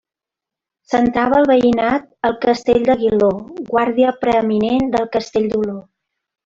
Centrava 0.93 1.37
el 1.41 1.45
veïnat 1.51 2.09
el 2.31 2.35
Castell 2.47 2.81
d'Aguiló, 2.89 3.31
guàrdia 3.71 4.17
preeminent 4.25 4.93
del 4.97 5.11
Castell 5.19 5.51
d'Oló. 5.55 5.81